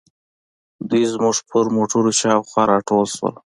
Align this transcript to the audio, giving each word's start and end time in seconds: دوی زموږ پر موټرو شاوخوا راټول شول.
دوی 0.89 1.03
زموږ 1.13 1.35
پر 1.49 1.65
موټرو 1.75 2.11
شاوخوا 2.19 2.63
راټول 2.71 3.05
شول. 3.15 3.35